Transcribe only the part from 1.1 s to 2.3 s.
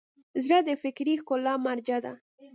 ښکلا مرجع ده.